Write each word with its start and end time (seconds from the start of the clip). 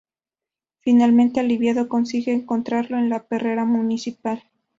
Finalmente, 0.79 1.39
aliviado, 1.39 1.87
consigue 1.87 2.33
encontrarlo 2.33 2.97
en 2.97 3.09
la 3.09 3.27
perrera 3.27 3.65
municipal. 3.65 4.41